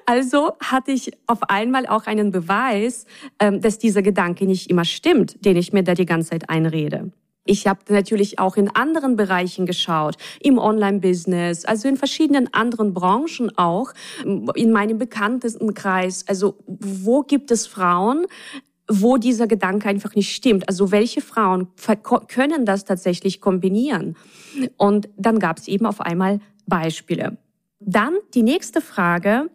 also 0.06 0.52
hatte 0.60 0.92
ich 0.92 1.12
auf 1.28 1.44
einmal 1.44 1.88
auch 1.88 2.08
einen 2.08 2.32
Beweis, 2.32 3.06
ähm, 3.40 3.62
dass 3.62 3.80
dieser 3.80 4.02
Gedanke 4.02 4.46
nicht 4.46 4.70
immer 4.70 4.84
stimmt, 4.84 5.46
den 5.46 5.56
ich 5.56 5.72
mir 5.72 5.84
da 5.84 5.94
die 5.94 6.06
ganze 6.06 6.32
Zeit 6.32 6.50
einrede. 6.50 7.12
Ich 7.48 7.68
habe 7.68 7.80
natürlich 7.90 8.40
auch 8.40 8.58
in 8.58 8.70
anderen 8.76 9.16
Bereichen 9.16 9.68
geschaut, 9.68 10.18
im 10.42 10.58
Online-Business, 10.58 11.66
also 11.66 11.88
in 11.88 11.96
verschiedenen 11.96 12.52
anderen 12.54 12.94
Branchen 12.94 13.56
auch, 13.56 13.94
in 14.24 14.72
meinem 14.72 14.98
Bekanntenkreis. 14.98 16.26
Also 16.28 16.58
wo 16.66 17.22
gibt 17.22 17.52
es 17.52 17.68
Frauen, 17.68 18.26
wo 18.90 19.18
dieser 19.18 19.46
Gedanke 19.48 19.90
einfach 19.90 20.16
nicht 20.16 20.34
stimmt. 20.34 20.68
Also 20.68 20.92
welche 20.92 21.22
Frauen 21.22 21.68
können 22.28 22.66
das 22.66 22.84
tatsächlich 22.84 23.42
kombinieren? 23.42 24.16
Und 24.78 25.10
dann 25.16 25.40
gab 25.40 25.60
es 25.60 25.68
eben 25.68 25.86
auf 25.86 26.02
einmal 26.02 26.40
Beispiele. 26.66 27.38
Dann 27.80 28.16
die 28.34 28.44
nächste 28.44 28.82
Frage, 28.82 29.52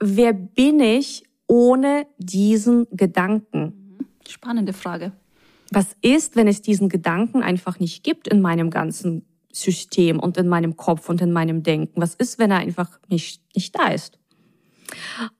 wer 0.00 0.32
bin 0.32 0.80
ich 0.80 1.24
ohne 1.46 2.06
diesen 2.18 2.86
Gedanken? 2.90 3.98
Spannende 4.28 4.72
Frage. 4.72 5.12
Was 5.70 5.96
ist, 6.02 6.36
wenn 6.36 6.48
es 6.48 6.62
diesen 6.62 6.88
Gedanken 6.88 7.42
einfach 7.42 7.78
nicht 7.78 8.02
gibt 8.02 8.26
in 8.28 8.40
meinem 8.40 8.70
ganzen 8.70 9.24
System 9.52 10.18
und 10.18 10.36
in 10.36 10.48
meinem 10.48 10.76
Kopf 10.76 11.08
und 11.08 11.20
in 11.20 11.32
meinem 11.32 11.62
Denken? 11.62 12.00
Was 12.00 12.14
ist, 12.14 12.38
wenn 12.38 12.50
er 12.50 12.58
einfach 12.58 12.98
nicht, 13.08 13.42
nicht 13.54 13.78
da 13.78 13.88
ist? 13.88 14.18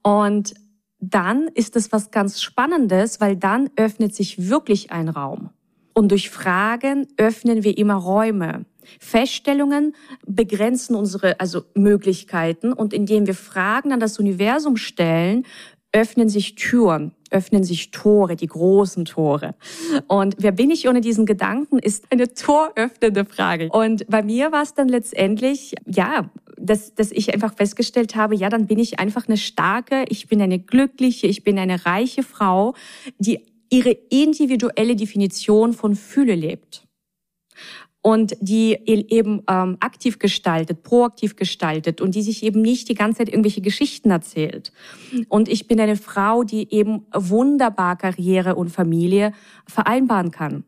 Und 0.02 0.54
dann 1.00 1.48
ist 1.48 1.76
es 1.76 1.92
was 1.92 2.10
ganz 2.10 2.40
Spannendes, 2.40 3.20
weil 3.20 3.36
dann 3.36 3.70
öffnet 3.76 4.14
sich 4.14 4.48
wirklich 4.48 4.92
ein 4.92 5.08
Raum. 5.08 5.50
Und 5.94 6.12
durch 6.12 6.30
Fragen 6.30 7.08
öffnen 7.16 7.64
wir 7.64 7.76
immer 7.76 7.94
Räume. 7.94 8.64
Feststellungen 9.00 9.94
begrenzen 10.26 10.94
unsere 10.94 11.40
also 11.40 11.64
Möglichkeiten 11.74 12.72
und 12.72 12.92
indem 12.92 13.26
wir 13.26 13.34
Fragen 13.34 13.92
an 13.92 14.00
das 14.00 14.18
Universum 14.18 14.76
stellen, 14.76 15.44
öffnen 15.92 16.28
sich 16.28 16.54
Türen, 16.54 17.12
öffnen 17.30 17.64
sich 17.64 17.90
Tore, 17.90 18.36
die 18.36 18.46
großen 18.46 19.04
Tore. 19.04 19.54
Und 20.08 20.36
wer 20.38 20.52
bin 20.52 20.70
ich 20.70 20.88
ohne 20.88 21.00
diesen 21.00 21.26
Gedanken, 21.26 21.78
ist 21.78 22.04
eine 22.10 22.32
toröffnende 22.34 23.24
Frage. 23.24 23.68
Und 23.70 24.06
bei 24.08 24.22
mir 24.22 24.52
war 24.52 24.62
es 24.62 24.74
dann 24.74 24.88
letztendlich, 24.88 25.74
ja, 25.86 26.30
dass, 26.56 26.94
dass 26.94 27.10
ich 27.10 27.32
einfach 27.32 27.54
festgestellt 27.54 28.16
habe, 28.16 28.34
ja, 28.34 28.48
dann 28.48 28.66
bin 28.66 28.78
ich 28.78 28.98
einfach 28.98 29.28
eine 29.28 29.36
starke, 29.36 30.04
ich 30.08 30.28
bin 30.28 30.42
eine 30.42 30.58
glückliche, 30.58 31.26
ich 31.26 31.42
bin 31.42 31.58
eine 31.58 31.86
reiche 31.86 32.22
Frau, 32.22 32.74
die 33.18 33.46
ihre 33.70 33.90
individuelle 33.90 34.96
Definition 34.96 35.72
von 35.72 35.94
Fühle 35.94 36.34
lebt 36.34 36.89
und 38.02 38.34
die 38.40 38.78
eben 38.84 39.42
ähm, 39.48 39.76
aktiv 39.80 40.18
gestaltet, 40.18 40.82
proaktiv 40.82 41.36
gestaltet 41.36 42.00
und 42.00 42.14
die 42.14 42.22
sich 42.22 42.42
eben 42.42 42.62
nicht 42.62 42.88
die 42.88 42.94
ganze 42.94 43.18
Zeit 43.18 43.28
irgendwelche 43.28 43.60
Geschichten 43.60 44.10
erzählt. 44.10 44.72
Und 45.28 45.48
ich 45.48 45.66
bin 45.66 45.78
eine 45.80 45.96
Frau, 45.96 46.42
die 46.42 46.72
eben 46.72 47.06
wunderbar 47.12 47.96
Karriere 47.96 48.54
und 48.54 48.70
Familie 48.70 49.32
vereinbaren 49.66 50.30
kann. 50.30 50.64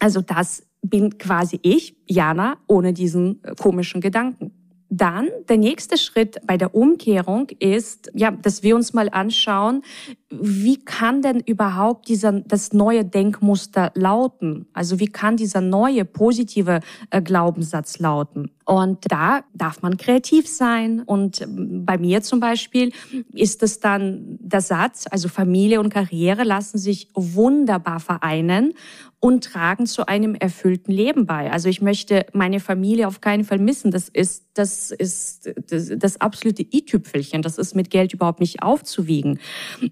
Also 0.00 0.20
das 0.20 0.66
bin 0.82 1.16
quasi 1.16 1.58
ich, 1.62 1.96
Jana, 2.06 2.58
ohne 2.66 2.92
diesen 2.92 3.42
äh, 3.42 3.54
komischen 3.54 4.00
Gedanken. 4.00 4.52
Dann 4.90 5.28
der 5.48 5.56
nächste 5.56 5.96
Schritt 5.96 6.38
bei 6.46 6.56
der 6.56 6.74
Umkehrung 6.74 7.48
ist, 7.58 8.12
ja, 8.14 8.30
dass 8.30 8.62
wir 8.62 8.76
uns 8.76 8.92
mal 8.92 9.08
anschauen, 9.08 9.82
wie 10.40 10.84
kann 10.84 11.22
denn 11.22 11.40
überhaupt 11.40 12.08
dieser, 12.08 12.32
das 12.32 12.72
neue 12.72 13.04
Denkmuster 13.04 13.92
lauten? 13.94 14.66
Also 14.72 14.98
wie 14.98 15.06
kann 15.06 15.36
dieser 15.36 15.60
neue 15.60 16.04
positive 16.04 16.80
äh, 17.10 17.22
Glaubenssatz 17.22 17.98
lauten? 17.98 18.50
Und 18.64 19.10
da 19.10 19.44
darf 19.52 19.82
man 19.82 19.96
kreativ 19.96 20.48
sein. 20.48 21.00
Und 21.00 21.42
ähm, 21.42 21.84
bei 21.84 21.98
mir 21.98 22.22
zum 22.22 22.40
Beispiel 22.40 22.92
ist 23.32 23.62
es 23.62 23.80
dann 23.80 24.38
der 24.40 24.60
Satz, 24.60 25.06
also 25.10 25.28
Familie 25.28 25.80
und 25.80 25.90
Karriere 25.90 26.44
lassen 26.44 26.78
sich 26.78 27.10
wunderbar 27.14 28.00
vereinen 28.00 28.72
und 29.20 29.44
tragen 29.44 29.86
zu 29.86 30.06
einem 30.06 30.34
erfüllten 30.34 30.92
Leben 30.92 31.24
bei. 31.24 31.50
Also 31.50 31.70
ich 31.70 31.80
möchte 31.80 32.26
meine 32.34 32.60
Familie 32.60 33.08
auf 33.08 33.22
keinen 33.22 33.44
Fall 33.44 33.58
missen. 33.58 33.90
Das 33.90 34.10
ist, 34.10 34.44
das 34.52 34.90
ist 34.90 35.50
das, 35.70 35.92
das 35.96 36.20
absolute 36.20 36.62
i-Tüpfelchen. 36.62 37.40
Das 37.40 37.56
ist 37.56 37.74
mit 37.74 37.88
Geld 37.88 38.12
überhaupt 38.12 38.40
nicht 38.40 38.62
aufzuwiegen. 38.62 39.40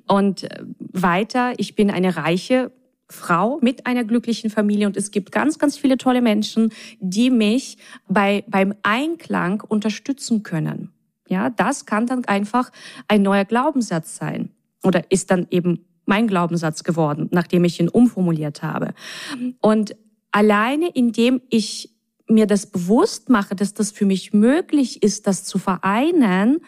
Und 0.06 0.31
äh, 0.40 0.62
weiter, 0.78 1.52
ich 1.58 1.74
bin 1.74 1.90
eine 1.90 2.16
reiche 2.16 2.72
Frau 3.12 3.58
mit 3.60 3.86
einer 3.86 4.04
glücklichen 4.04 4.50
Familie 4.50 4.86
und 4.86 4.96
es 4.96 5.10
gibt 5.10 5.32
ganz, 5.32 5.58
ganz 5.58 5.76
viele 5.76 5.98
tolle 5.98 6.22
Menschen, 6.22 6.72
die 6.98 7.30
mich 7.30 7.76
bei, 8.08 8.44
beim 8.48 8.74
Einklang 8.82 9.60
unterstützen 9.60 10.42
können. 10.42 10.92
Ja, 11.28 11.50
das 11.50 11.86
kann 11.86 12.06
dann 12.06 12.24
einfach 12.24 12.70
ein 13.08 13.22
neuer 13.22 13.44
Glaubenssatz 13.44 14.16
sein 14.16 14.50
oder 14.82 15.10
ist 15.10 15.30
dann 15.30 15.46
eben 15.50 15.84
mein 16.04 16.26
Glaubenssatz 16.26 16.82
geworden, 16.84 17.28
nachdem 17.30 17.64
ich 17.64 17.78
ihn 17.78 17.88
umformuliert 17.88 18.62
habe. 18.62 18.94
Und 19.60 19.94
alleine 20.32 20.88
indem 20.88 21.40
ich 21.48 21.91
mir 22.28 22.46
das 22.46 22.66
bewusst 22.66 23.28
mache, 23.28 23.54
dass 23.54 23.74
das 23.74 23.90
für 23.90 24.06
mich 24.06 24.32
möglich 24.32 25.02
ist, 25.02 25.26
das 25.26 25.44
zu 25.44 25.58
vereinen, 25.58 26.60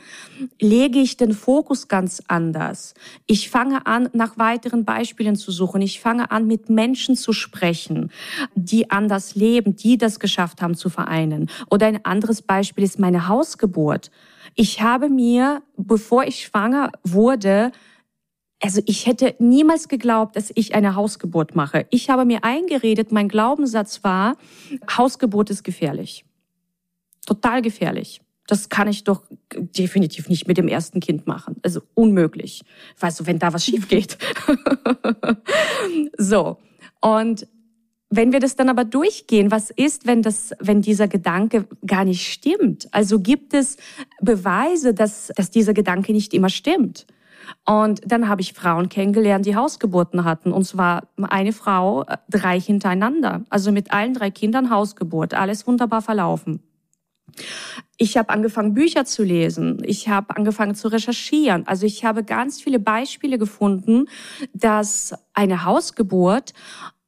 lege 0.61 0.99
ich 0.99 1.17
den 1.17 1.33
Fokus 1.33 1.89
ganz 1.89 2.23
anders. 2.29 2.95
Ich 3.27 3.51
fange 3.51 3.87
an, 3.87 4.09
nach 4.13 4.39
weiteren 4.39 4.85
Beispielen 4.85 5.37
zu 5.37 5.51
suchen. 5.51 5.83
Ich 5.83 6.01
fange 6.01 6.31
an, 6.31 6.47
mit 6.47 6.71
Menschen 6.71 7.17
zu 7.17 7.33
sprechen, 7.33 8.11
die 8.55 8.91
anders 8.91 9.35
leben, 9.35 9.77
die 9.77 9.99
das 9.99 10.21
geschafft 10.21 10.63
haben 10.63 10.75
zu 10.75 10.89
vereinen. 10.89 11.51
Oder 11.71 11.87
ein 11.87 12.05
anderes 12.05 12.43
Beispiel 12.43 12.85
ist 12.85 12.99
meine 12.99 13.29
Hausgeburt. 13.29 14.11
Ich 14.55 14.83
habe 14.83 15.09
mir, 15.09 15.63
bevor 15.77 16.25
ich 16.25 16.45
schwanger 16.45 16.93
wurde, 17.03 17.73
also 18.65 18.81
ich 18.87 19.05
hätte 19.07 19.35
niemals 19.39 19.89
geglaubt, 19.89 20.37
dass 20.37 20.51
ich 20.55 20.75
eine 20.75 20.95
Hausgeburt 20.95 21.55
mache. 21.55 21.87
Ich 21.91 22.09
habe 22.09 22.25
mir 22.25 22.45
eingeredet, 22.45 23.13
mein 23.13 23.29
Glaubenssatz 23.29 24.03
war, 24.05 24.39
Hausgeburt 24.97 25.51
ist 25.51 25.65
gefährlich. 25.65 26.25
Total 27.27 27.61
gefährlich. 27.61 28.23
Das 28.47 28.71
kann 28.71 28.89
ich 28.89 29.05
doch 29.05 29.25
definitiv 29.53 30.31
nicht 30.31 30.49
mit 30.49 30.57
dem 30.57 30.69
ersten 30.69 31.01
Kind 31.01 31.27
machen. 31.27 31.57
Also 31.63 31.83
unmöglich. 31.93 32.63
Weißt 32.99 33.21
du, 33.21 33.27
wenn 33.27 33.39
da 33.39 33.53
was 33.53 33.67
schief 33.67 33.87
geht. 33.87 34.17
so. 36.17 36.57
Und 37.03 37.47
wenn 38.09 38.33
wir 38.33 38.41
das 38.41 38.57
dann 38.57 38.71
aber 38.71 38.87
durchgehen, 38.87 39.51
was 39.51 39.69
ist, 39.69 40.07
wenn 40.07 40.23
das, 40.23 40.53
wenn 40.59 40.81
dieser 40.81 41.07
Gedanke 41.07 41.67
gar 41.87 42.07
nicht 42.07 42.27
stimmt? 42.33 42.89
Also 42.93 43.21
gibt 43.21 43.53
es 43.53 43.77
Beweise, 44.23 44.95
dass, 44.95 45.31
dass 45.37 45.51
dieser 45.51 45.75
Gedanke 45.75 46.13
nicht 46.13 46.33
immer 46.33 46.49
stimmt? 46.49 47.07
Und 47.65 48.01
dann 48.07 48.29
habe 48.29 48.41
ich 48.41 48.53
Frauen 48.53 48.89
kennengelernt, 48.89 49.47
die 49.47 49.57
Hausgeburten 49.57 50.25
hatten. 50.25 50.53
Und 50.53 50.65
zwar 50.65 51.09
eine 51.23 51.53
Frau, 51.53 52.03
äh, 52.03 52.19
drei 52.29 52.61
hintereinander. 52.61 53.45
Also 53.51 53.73
mit 53.73 53.93
allen 53.93 54.15
drei 54.15 54.31
Kindern 54.31 54.71
Hausgeburt. 54.71 55.35
Alles 55.35 55.67
wunderbar 55.67 56.03
verlaufen. 56.03 56.61
Ich 57.97 58.17
habe 58.17 58.31
angefangen, 58.31 58.75
Bücher 58.75 59.05
zu 59.05 59.23
lesen. 59.23 59.83
Ich 59.85 60.09
habe 60.09 60.37
angefangen 60.37 60.75
zu 60.75 60.89
recherchieren. 60.89 61.67
Also 61.67 61.87
ich 61.87 62.05
habe 62.05 62.25
ganz 62.25 62.61
viele 62.61 62.79
Beispiele 62.79 63.39
gefunden, 63.39 64.07
dass 64.53 65.15
eine 65.33 65.65
Hausgeburt 65.65 66.53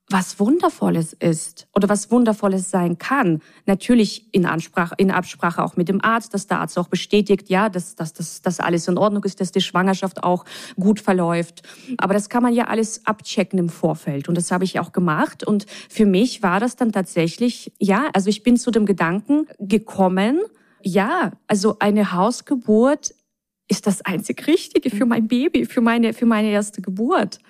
was 0.09 0.39
Wundervolles 0.39 1.13
ist 1.15 1.67
oder 1.75 1.89
was 1.89 2.13
Wundervolles 2.13 2.71
sein 2.71 2.97
kann. 2.97 3.43
Natürlich 3.67 4.33
in, 4.33 4.47
Ansprache, 4.47 4.95
in 4.99 5.11
Absprache 5.11 5.63
auch 5.65 5.77
mit 5.77 5.89
dem 5.89 6.01
Arzt, 6.01 6.33
dass 6.33 6.47
der 6.47 6.61
Arzt 6.61 6.79
auch 6.79 6.87
bestätigt, 6.87 7.49
ja, 7.49 7.69
dass, 7.69 7.97
dass, 7.97 8.13
dass, 8.13 8.41
dass 8.41 8.61
alles 8.61 8.87
in 8.87 8.99
Ordnung 8.99 9.25
ist, 9.25 9.41
dass 9.41 9.51
die 9.51 9.61
Schwangerschaft 9.61 10.23
auch 10.23 10.45
gut 10.79 11.01
verläuft. 11.01 11.63
Aber 11.99 12.15
das 12.15 12.29
kann 12.29 12.45
man 12.45 12.55
ja 12.55 12.69
alles 12.69 13.05
abchecken 13.05 13.59
im 13.59 13.69
Vorfeld. 13.69 14.29
Und 14.29 14.37
das 14.37 14.53
habe 14.53 14.63
ich 14.63 14.79
auch 14.79 14.93
gemacht. 14.93 15.43
Und 15.43 15.67
für 15.89 16.07
mich 16.07 16.41
war 16.41 16.61
das 16.61 16.77
dann 16.77 16.93
tatsächlich, 16.93 17.73
ja, 17.81 18.09
also 18.13 18.31
ich 18.31 18.45
bin 18.45 18.57
zu 18.57 18.71
dem 18.71 18.87
Gedanken 18.87 19.47
gekommen, 19.59 20.41
ja, 20.83 21.33
also 21.49 21.81
eine 21.81 22.13
Hausgeburt 22.13 23.13
ist 23.67 23.89
das 23.89 24.03
einzig 24.03 24.47
Richtige 24.47 24.91
für 24.91 25.05
mein 25.05 25.27
Baby, 25.27 25.67
für 25.67 25.81
meine, 25.81 26.13
für 26.13 26.27
meine 26.27 26.51
erste 26.51 26.81
Geburt 26.81 27.41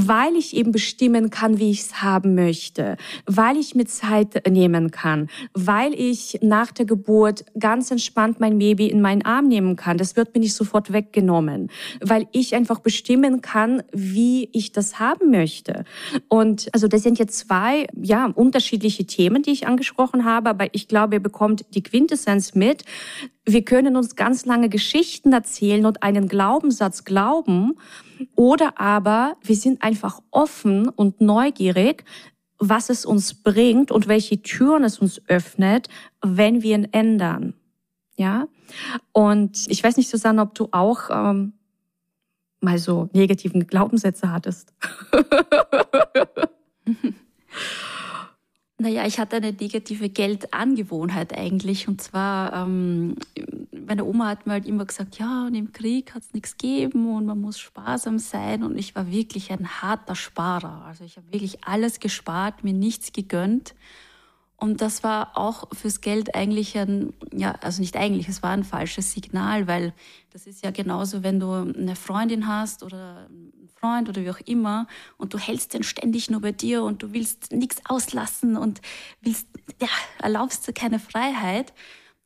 weil 0.00 0.36
ich 0.36 0.54
eben 0.54 0.70
bestimmen 0.70 1.30
kann, 1.30 1.58
wie 1.58 1.70
ich 1.70 1.80
es 1.80 2.02
haben 2.02 2.34
möchte, 2.34 2.96
weil 3.26 3.56
ich 3.56 3.74
mir 3.74 3.86
Zeit 3.86 4.48
nehmen 4.48 4.90
kann, 4.90 5.28
weil 5.54 5.92
ich 5.94 6.38
nach 6.40 6.70
der 6.70 6.84
Geburt 6.84 7.44
ganz 7.58 7.90
entspannt 7.90 8.38
mein 8.38 8.58
Baby 8.58 8.86
in 8.86 9.00
meinen 9.00 9.24
Arm 9.24 9.48
nehmen 9.48 9.74
kann. 9.74 9.98
Das 9.98 10.14
wird 10.14 10.34
mir 10.34 10.40
nicht 10.40 10.54
sofort 10.54 10.92
weggenommen, 10.92 11.70
weil 12.00 12.28
ich 12.32 12.54
einfach 12.54 12.78
bestimmen 12.78 13.42
kann, 13.42 13.82
wie 13.92 14.48
ich 14.52 14.70
das 14.72 15.00
haben 15.00 15.30
möchte. 15.30 15.84
Und 16.28 16.68
also 16.72 16.86
das 16.86 17.02
sind 17.02 17.18
jetzt 17.18 17.38
zwei, 17.38 17.88
ja, 18.00 18.26
unterschiedliche 18.26 19.04
Themen, 19.04 19.42
die 19.42 19.50
ich 19.50 19.66
angesprochen 19.66 20.24
habe, 20.24 20.50
aber 20.50 20.66
ich 20.72 20.86
glaube, 20.86 21.16
ihr 21.16 21.22
bekommt 21.22 21.64
die 21.74 21.82
Quintessenz 21.82 22.54
mit. 22.54 22.84
Wir 23.48 23.64
können 23.64 23.96
uns 23.96 24.14
ganz 24.14 24.44
lange 24.44 24.68
Geschichten 24.68 25.32
erzählen 25.32 25.86
und 25.86 26.02
einen 26.02 26.28
Glaubenssatz 26.28 27.04
glauben, 27.04 27.78
oder 28.36 28.78
aber 28.78 29.38
wir 29.42 29.56
sind 29.56 29.82
einfach 29.82 30.20
offen 30.30 30.90
und 30.90 31.22
neugierig, 31.22 32.04
was 32.58 32.90
es 32.90 33.06
uns 33.06 33.32
bringt 33.32 33.90
und 33.90 34.06
welche 34.06 34.42
Türen 34.42 34.84
es 34.84 34.98
uns 34.98 35.22
öffnet, 35.28 35.88
wenn 36.20 36.62
wir 36.62 36.76
ihn 36.76 36.92
ändern. 36.92 37.54
Ja. 38.16 38.48
Und 39.12 39.64
ich 39.68 39.82
weiß 39.82 39.96
nicht, 39.96 40.10
Susanne, 40.10 40.42
ob 40.42 40.54
du 40.54 40.68
auch 40.72 41.08
ähm, 41.10 41.54
mal 42.60 42.76
so 42.76 43.08
negativen 43.14 43.66
Glaubenssätze 43.66 44.30
hattest. 44.30 44.74
Naja, 48.80 49.04
ich 49.06 49.18
hatte 49.18 49.36
eine 49.36 49.52
negative 49.52 50.08
Geldangewohnheit 50.08 51.36
eigentlich. 51.36 51.88
Und 51.88 52.00
zwar, 52.00 52.52
ähm, 52.52 53.16
meine 53.72 54.04
Oma 54.04 54.28
hat 54.28 54.46
mir 54.46 54.52
halt 54.52 54.66
immer 54.66 54.84
gesagt, 54.84 55.18
ja, 55.18 55.46
und 55.46 55.54
im 55.56 55.72
Krieg 55.72 56.14
hat 56.14 56.22
es 56.22 56.32
nichts 56.32 56.56
gegeben 56.56 57.12
und 57.12 57.26
man 57.26 57.40
muss 57.40 57.58
sparsam 57.58 58.20
sein. 58.20 58.62
Und 58.62 58.78
ich 58.78 58.94
war 58.94 59.10
wirklich 59.10 59.50
ein 59.50 59.66
harter 59.82 60.14
Sparer. 60.14 60.84
Also 60.86 61.02
ich 61.02 61.16
habe 61.16 61.26
wirklich 61.32 61.64
alles 61.64 61.98
gespart, 61.98 62.62
mir 62.62 62.72
nichts 62.72 63.12
gegönnt. 63.12 63.74
Und 64.56 64.80
das 64.80 65.02
war 65.02 65.36
auch 65.36 65.68
fürs 65.72 66.00
Geld 66.00 66.36
eigentlich 66.36 66.78
ein, 66.78 67.12
ja, 67.32 67.56
also 67.60 67.80
nicht 67.80 67.96
eigentlich, 67.96 68.28
es 68.28 68.44
war 68.44 68.50
ein 68.50 68.64
falsches 68.64 69.12
Signal, 69.12 69.66
weil 69.66 69.92
das 70.32 70.46
ist 70.46 70.64
ja 70.64 70.70
genauso, 70.70 71.24
wenn 71.24 71.40
du 71.40 71.52
eine 71.52 71.96
Freundin 71.96 72.46
hast 72.46 72.84
oder 72.84 73.28
Freund 73.80 74.08
oder 74.08 74.22
wie 74.22 74.30
auch 74.30 74.40
immer 74.44 74.86
und 75.16 75.34
du 75.34 75.38
hältst 75.38 75.74
den 75.74 75.82
ständig 75.82 76.30
nur 76.30 76.40
bei 76.40 76.52
dir 76.52 76.82
und 76.82 77.02
du 77.02 77.12
willst 77.12 77.52
nichts 77.52 77.80
auslassen 77.86 78.56
und 78.56 78.80
willst, 79.20 79.46
ja, 79.80 79.88
erlaubst 80.18 80.66
du 80.66 80.72
keine 80.72 80.98
Freiheit, 80.98 81.72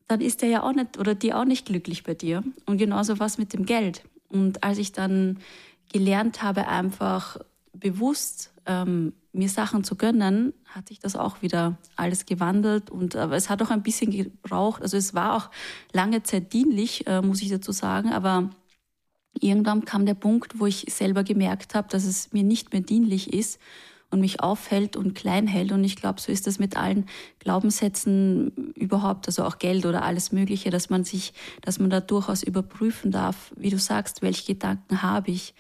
dann 0.09 0.21
ist 0.21 0.43
der 0.43 0.49
ja 0.49 0.63
auch 0.63 0.73
nicht 0.73 0.99
oder 0.99 1.15
die 1.15 1.33
auch 1.33 1.45
nicht 1.45 1.67
glücklich 1.67 2.05
bei 2.05 2.15
dir. 2.15 2.43
Und 2.67 2.79
genauso 2.79 3.19
was 3.19 3.39
mit 3.39 3.53
dem 3.53 3.65
Geld. 3.67 4.05
Und 4.29 4.63
als 4.65 4.79
ich 4.79 4.93
dann 4.93 5.39
gelernt 5.93 6.43
habe, 6.43 6.69
einfach 6.69 7.39
bewusst 7.73 8.53
ähm, 8.67 9.13
mir 9.33 9.49
Sachen 9.49 9.85
zu 9.85 9.97
gönnen, 9.97 10.53
hat 10.67 10.89
sich 10.89 10.99
das 10.99 11.17
auch 11.17 11.43
wieder 11.43 11.79
alles 11.97 12.27
gewandelt. 12.27 12.91
Und 12.91 13.17
aber 13.17 13.37
es 13.37 13.49
hat 13.49 13.63
auch 13.63 13.71
ein 13.71 13.83
bisschen 13.83 14.11
gebraucht. 14.11 14.83
Also 14.83 14.97
es 14.97 15.15
war 15.15 15.35
auch 15.35 15.51
lange 15.93 16.23
Zeit 16.23 16.53
dienlich, 16.53 17.07
äh, 17.07 17.23
muss 17.23 17.43
ich 17.43 17.49
dazu 17.49 17.73
sagen. 17.73 18.13
Aber 18.13 18.51
irgendwann 19.41 19.85
kam 19.85 20.07
der 20.07 20.15
Punkt, 20.15 20.61
wo 20.61 20.67
ich 20.67 20.87
selber 20.89 21.25
gemerkt 21.25 21.75
habe, 21.75 21.89
dass 21.89 22.05
es 22.05 22.33
mir 22.33 22.43
nicht 22.43 22.73
mehr 22.73 22.83
dienlich 22.83 23.33
ist 23.33 23.59
und 24.11 24.21
mich 24.21 24.41
aufhält 24.41 24.97
und 24.97 25.15
klein 25.15 25.47
hält. 25.47 25.73
Und 25.73 25.83
ich 25.85 25.97
glaube, 25.97 26.21
so 26.21 26.31
ist 26.31 26.47
das 26.47 26.59
mit 26.59 26.77
allen 26.77 27.07
Glaubenssätzen 27.39 28.73
überhaupt, 28.75 29.27
also 29.27 29.45
auch 29.45 29.59
Geld 29.59 29.87
oder 29.87 30.03
alles 30.03 30.33
Mögliche, 30.33 30.71
dass 30.71 30.91
man 30.91 31.05
sich, 31.05 31.33
dass 31.63 31.79
man 31.79 31.91
da 31.91 32.01
durchaus 32.01 32.43
überprüfen 32.43 33.11
darf, 33.11 33.53
wie 33.57 33.71
du 33.71 33.79
sagst, 33.79 34.21
welche 34.23 34.53
Gedanken 34.53 35.03
habe 35.03 35.31
ich 35.31 35.55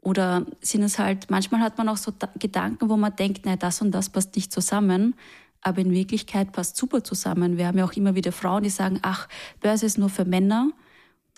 oder 0.00 0.46
sind 0.60 0.82
es 0.82 0.98
halt, 0.98 1.30
manchmal 1.30 1.60
hat 1.60 1.76
man 1.76 1.88
auch 1.88 1.96
so 1.96 2.12
Gedanken, 2.38 2.88
wo 2.88 2.96
man 2.96 3.14
denkt, 3.14 3.44
nein, 3.44 3.58
das 3.58 3.82
und 3.82 3.90
das 3.90 4.10
passt 4.10 4.36
nicht 4.36 4.52
zusammen. 4.52 5.14
Aber 5.60 5.80
in 5.80 5.90
Wirklichkeit 5.90 6.52
passt 6.52 6.76
super 6.76 7.02
zusammen. 7.02 7.58
Wir 7.58 7.66
haben 7.66 7.78
ja 7.78 7.84
auch 7.84 7.92
immer 7.92 8.14
wieder 8.14 8.30
Frauen, 8.30 8.62
die 8.62 8.70
sagen, 8.70 9.00
ach, 9.02 9.28
Börse 9.60 9.86
ist 9.86 9.98
nur 9.98 10.08
für 10.08 10.24
Männer. 10.24 10.70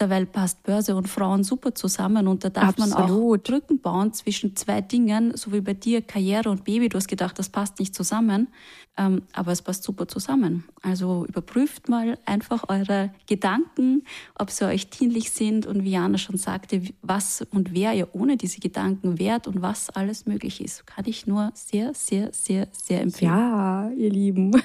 Dabei 0.01 0.25
passt 0.25 0.63
Börse 0.63 0.97
und 0.97 1.09
Frauen 1.09 1.45
super 1.45 1.75
zusammen 1.75 2.27
und 2.27 2.43
da 2.43 2.49
darf 2.49 2.71
Absolut. 2.71 2.95
man 2.95 3.11
auch 3.11 3.37
Brücken 3.37 3.81
bauen 3.81 4.15
zwischen 4.15 4.57
zwei 4.57 4.81
Dingen, 4.81 5.37
so 5.37 5.53
wie 5.53 5.61
bei 5.61 5.75
dir 5.75 6.01
Karriere 6.01 6.49
und 6.49 6.65
Baby. 6.65 6.89
Du 6.89 6.97
hast 6.97 7.07
gedacht, 7.07 7.39
das 7.39 7.51
passt 7.51 7.79
nicht 7.79 7.95
zusammen, 7.95 8.49
ähm, 8.97 9.21
aber 9.35 9.53
es 9.53 9.61
passt 9.61 9.83
super 9.83 10.09
zusammen. 10.09 10.65
Also 10.81 11.27
überprüft 11.27 11.91
mal 11.91 12.17
einfach 12.25 12.71
eure 12.71 13.13
Gedanken, 13.27 14.05
ob 14.39 14.51
sie 14.51 14.65
euch 14.65 14.89
dienlich 14.89 15.33
sind 15.33 15.67
und 15.67 15.85
wie 15.85 15.91
Jana 15.91 16.17
schon 16.17 16.39
sagte, 16.39 16.81
was 17.03 17.47
und 17.51 17.75
wer 17.75 17.93
ihr 17.93 18.09
ohne 18.15 18.39
diese 18.39 18.61
Gedanken 18.61 19.19
wärt 19.19 19.49
und 19.49 19.61
was 19.61 19.91
alles 19.91 20.25
möglich 20.25 20.65
ist. 20.65 20.87
Kann 20.87 21.05
ich 21.05 21.27
nur 21.27 21.51
sehr, 21.53 21.93
sehr, 21.93 22.33
sehr, 22.33 22.69
sehr 22.73 23.03
empfehlen. 23.03 23.33
Ja, 23.33 23.91
ihr 23.91 24.09
Lieben. 24.09 24.63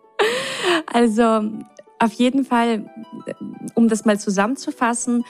also 0.86 1.52
auf 2.00 2.12
jeden 2.14 2.44
Fall, 2.44 2.90
um 3.74 3.88
das 3.88 4.04
mal 4.04 4.18
zusammenzufassen, 4.18 5.24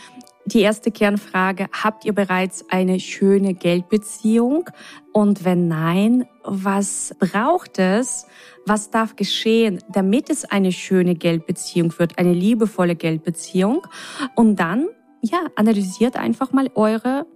die 0.47 0.61
erste 0.61 0.91
Kernfrage, 0.91 1.69
habt 1.71 2.05
ihr 2.05 2.15
bereits 2.15 2.65
eine 2.71 2.99
schöne 2.99 3.55
Geldbeziehung? 3.55 4.71
Und 5.13 5.45
wenn 5.45 5.69
nein, 5.69 6.27
was 6.45 7.15
braucht 7.19 7.79
es? 7.79 8.27
Was 8.67 8.91
darf 8.91 9.17
geschehen, 9.17 9.83
damit 9.93 10.31
es 10.31 10.45
eine 10.45 10.73
schöne 10.73 11.15
Geldbeziehung 11.15 11.97
wird, 11.99 12.19
eine 12.19 12.33
liebevolle 12.33 12.97
Geldbeziehung? 12.97 13.87
Und 14.35 14.57
dann, 14.57 14.89
ja, 15.21 15.41
analysiert 15.57 16.17
einfach 16.17 16.53
mal 16.53 16.71
eure 16.75 17.27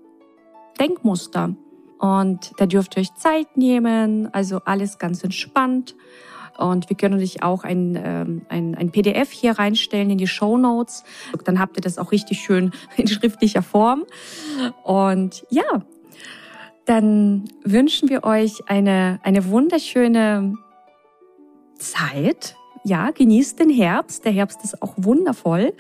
Denkmuster. 0.81 1.55
Und 1.99 2.53
da 2.57 2.67
dürft 2.67 2.97
ihr 2.97 3.01
euch 3.03 3.15
Zeit 3.15 3.57
nehmen, 3.57 4.33
also 4.33 4.61
alles 4.65 4.99
ganz 4.99 5.23
entspannt. 5.23 5.95
Und 6.59 6.89
wir 6.89 6.97
können 6.97 7.21
euch 7.21 7.43
auch 7.43 7.65
ein, 7.65 8.01
ähm, 8.03 8.43
ein, 8.49 8.75
ein 8.75 8.91
PDF 8.91 9.31
hier 9.31 9.53
reinstellen 9.53 10.11
in 10.11 10.19
die 10.19 10.27
Show 10.27 10.57
Notes. 10.57 11.05
Dann 11.45 11.59
habt 11.59 11.77
ihr 11.77 11.81
das 11.81 11.99
auch 11.99 12.13
richtig 12.13 12.41
schön 12.41 12.73
in 12.97 13.07
schriftlicher 13.07 13.63
Form. 13.63 14.05
Und 14.83 15.45
ja, 15.51 15.83
dann 16.85 17.45
wünschen 17.65 18.09
wir 18.09 18.25
euch 18.25 18.69
eine, 18.69 19.21
eine 19.23 19.49
wunderschöne 19.49 20.55
Zeit. 21.79 22.57
Ja, 22.87 23.11
genießt 23.11 23.59
den 23.59 23.71
Herbst. 23.71 24.27
Der 24.27 24.33
Herbst 24.33 24.63
ist 24.63 24.83
auch 24.83 24.93
wundervoll. 24.97 25.73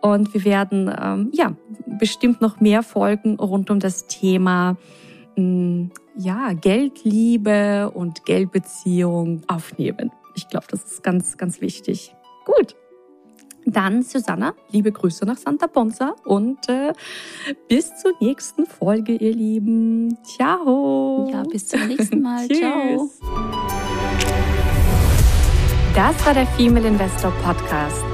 Und 0.00 0.32
wir 0.34 0.44
werden, 0.44 0.94
ähm, 1.02 1.30
ja, 1.32 1.56
bestimmt 1.98 2.40
noch 2.40 2.60
mehr 2.60 2.82
Folgen 2.82 3.36
rund 3.40 3.70
um 3.70 3.80
das 3.80 4.06
Thema 4.06 4.76
Mm, 5.36 5.86
ja, 6.16 6.52
Geldliebe 6.52 7.90
und 7.92 8.24
Geldbeziehung 8.24 9.42
aufnehmen. 9.48 10.10
Ich 10.34 10.48
glaube, 10.48 10.66
das 10.70 10.84
ist 10.84 11.02
ganz, 11.02 11.36
ganz 11.36 11.60
wichtig. 11.60 12.14
Gut. 12.44 12.76
Dann, 13.66 14.02
Susanna, 14.02 14.52
liebe 14.70 14.92
Grüße 14.92 15.24
nach 15.24 15.38
Santa 15.38 15.66
Ponza 15.66 16.14
und 16.24 16.68
äh, 16.68 16.92
bis 17.66 17.96
zur 17.96 18.12
nächsten 18.20 18.66
Folge, 18.66 19.14
ihr 19.14 19.32
Lieben. 19.32 20.18
Ciao. 20.22 21.30
Ja, 21.32 21.44
bis 21.44 21.68
zum 21.68 21.86
nächsten 21.88 22.20
Mal. 22.20 22.46
Ciao. 22.52 23.10
Das 25.94 26.26
war 26.26 26.34
der 26.34 26.46
Female 26.48 26.88
Investor 26.88 27.32
Podcast. 27.42 28.13